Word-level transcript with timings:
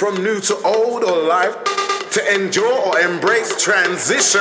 from 0.00 0.24
new 0.24 0.40
to 0.40 0.56
old 0.64 1.04
or 1.04 1.28
life, 1.28 1.54
to 2.10 2.20
endure 2.34 2.72
or 2.88 2.98
embrace 3.00 3.62
transition. 3.62 4.40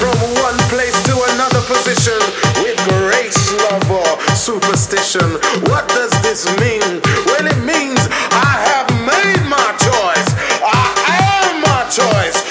From 0.00 0.16
one 0.40 0.56
place 0.72 0.96
to 1.04 1.12
another 1.36 1.60
position, 1.68 2.16
with 2.64 2.80
grace, 2.88 3.52
love, 3.68 3.90
or 3.92 4.08
superstition. 4.34 5.36
What 5.68 5.86
does 5.88 6.16
this 6.22 6.48
mean? 6.56 7.04
Well, 7.28 7.44
it 7.44 7.60
means 7.60 8.00
I 8.32 8.56
have 8.72 8.88
made 9.04 9.44
my 9.52 9.68
choice. 9.76 10.28
I 10.64 11.20
am 11.44 11.60
my 11.60 11.84
choice. 11.92 12.41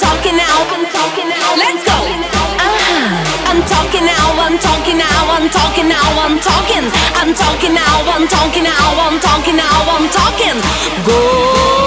talking 0.00 0.36
now. 0.36 0.56
Let's 1.56 1.84
go. 1.84 1.92
Uh-huh. 1.92 3.50
I'm 3.50 3.60
talking 3.68 4.04
now. 4.06 4.26
I'm 4.40 4.56
talking 4.58 4.96
now. 4.96 5.20
I'm 5.36 5.48
talking 5.50 5.88
now. 5.88 6.08
I'm 6.24 6.38
talking. 6.40 6.84
I'm 7.20 7.34
talking 7.34 7.74
now. 7.74 7.96
I'm 8.08 8.26
talking 8.26 8.64
now. 8.64 8.86
I'm 9.04 9.20
talking 9.20 9.56
now. 9.56 9.78
I'm 9.92 10.08
talking. 10.08 10.56
Go. 11.04 11.79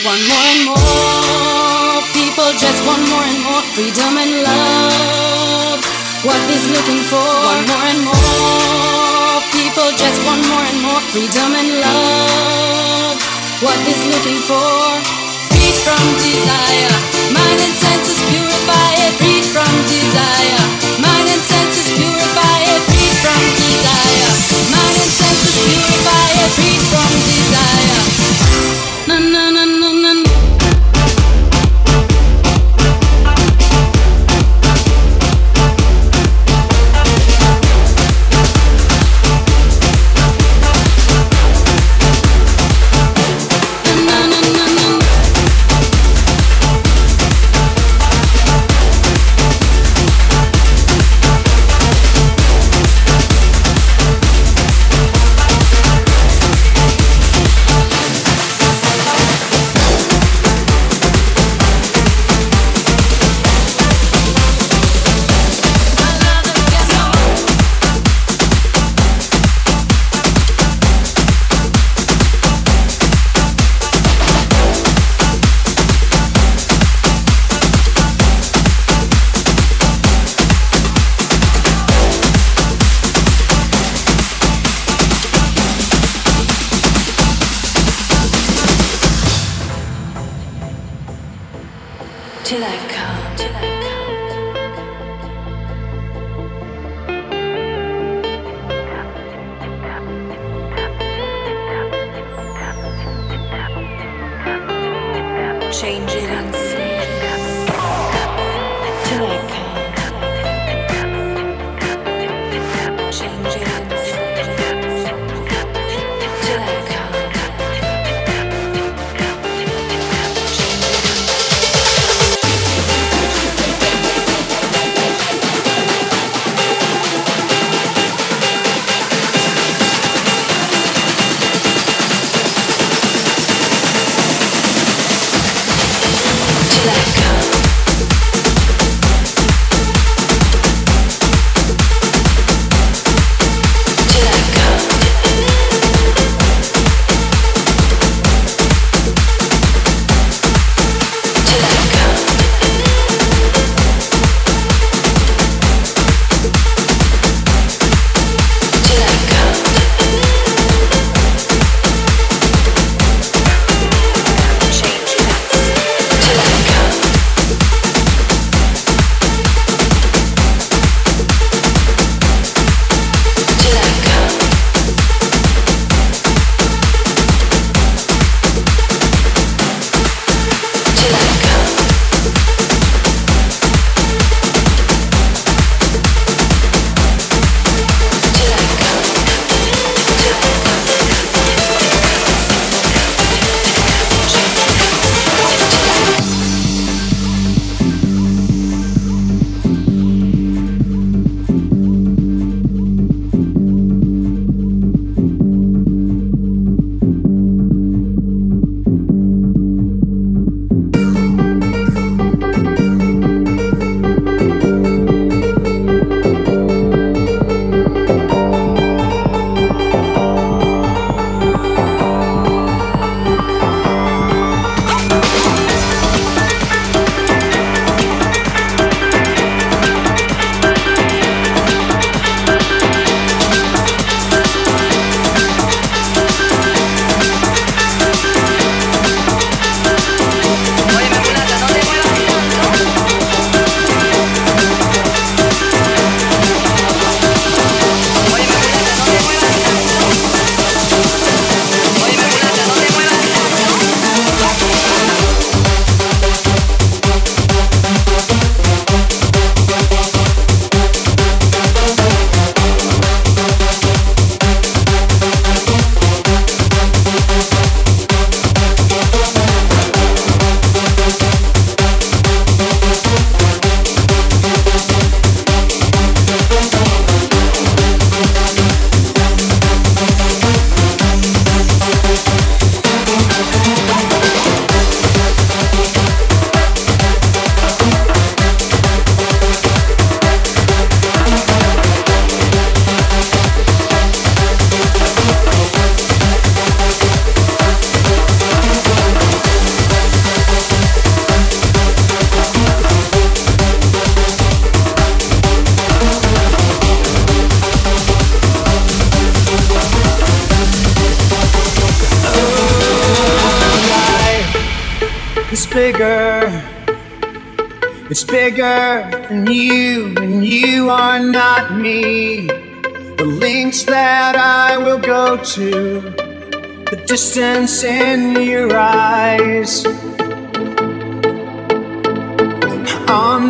One 0.00 0.16
more 0.32 0.46
and 0.48 0.64
more 0.64 2.00
people 2.16 2.48
just 2.56 2.80
want 2.88 3.04
more 3.12 3.20
and 3.20 3.40
more 3.44 3.60
freedom 3.76 4.16
and 4.16 4.32
love. 4.48 5.80
What 6.24 6.40
is 6.48 6.64
looking 6.72 7.04
for? 7.04 7.20
One 7.20 7.64
more 7.68 7.84
and 7.84 8.00
more 8.08 9.44
people 9.52 9.92
just 10.00 10.24
want 10.24 10.40
more 10.48 10.64
and 10.64 10.80
more 10.80 11.02
freedom 11.12 11.52
and 11.52 11.84
love. 11.84 13.16
What 13.60 13.76
is 13.84 14.00
looking 14.08 14.40
for? 14.48 14.72
Free 15.52 15.72
from 15.84 16.04
desire, 16.16 16.96
mind 17.36 17.60
and 17.60 17.74
senses 17.76 18.24
purify 18.24 18.90
it. 19.04 19.12
Free 19.20 19.44
from 19.52 19.72
desire, 19.84 20.64
mind 21.04 21.28
and 21.28 21.44
senses 21.44 21.92
purify 21.92 22.58
it. 22.72 22.80
Free 22.88 23.12
from 23.20 23.42
desire, 23.52 24.32
mind 24.72 24.96
and 24.96 25.12
senses 25.12 25.54
purify 25.60 26.26
it. 26.40 26.50
Free 26.56 26.78
from 26.88 27.10
desire. 27.28 28.00
Na 29.06 29.18
na 29.20 29.44
na. 29.50 29.59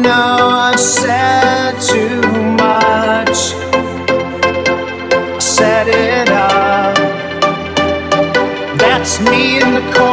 I've 0.07 0.79
said 0.79 1.81
too 1.81 2.21
much. 2.65 3.39
Set 5.43 5.89
it 5.89 6.29
up. 6.29 6.97
That's 8.79 9.21
me 9.21 9.61
in 9.61 9.75
the 9.75 9.93
corner. 9.93 10.10